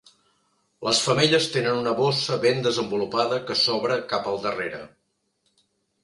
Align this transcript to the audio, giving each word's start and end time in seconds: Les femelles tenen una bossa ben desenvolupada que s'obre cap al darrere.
Les 0.85 0.99
femelles 1.07 1.49
tenen 1.57 1.75
una 1.81 1.91
bossa 1.99 2.37
ben 2.45 2.65
desenvolupada 2.67 3.37
que 3.49 3.57
s'obre 3.65 3.99
cap 4.15 4.31
al 4.31 4.41
darrere. 4.47 4.81